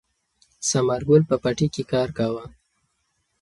[0.69, 2.43] ثمر ګل په پټي کې کار کاوه.